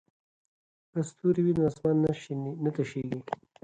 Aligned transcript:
که 0.91 0.99
ستوري 1.09 1.41
وي 1.43 1.53
نو 1.57 1.61
اسمان 1.69 1.97
نه 2.63 2.71
تشیږي. 2.75 3.19